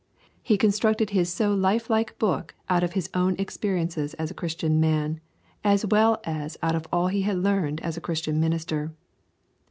He 0.41 0.57
constructed 0.57 1.11
his 1.11 1.31
so 1.31 1.53
lifelike 1.53 2.17
book 2.17 2.55
out 2.67 2.83
of 2.83 2.93
his 2.93 3.07
own 3.13 3.35
experiences 3.37 4.15
as 4.15 4.31
a 4.31 4.33
Christian 4.33 4.79
man, 4.79 5.21
as 5.63 5.85
well 5.85 6.19
as 6.23 6.57
out 6.63 6.73
of 6.73 6.87
all 6.91 7.09
he 7.09 7.21
had 7.21 7.37
learned 7.37 7.79
as 7.81 7.97
a 7.97 8.01
Christian 8.01 8.39
minister. 8.39 8.95